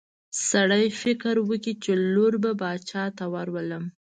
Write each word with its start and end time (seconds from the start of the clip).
سړي 0.49 0.85
فکر 1.01 1.35
وکړ 1.49 1.75
چې 1.83 1.91
لور 2.13 2.33
به 2.43 2.51
باچا 2.61 3.03
ته 3.17 3.25
ورولم. 3.33 3.83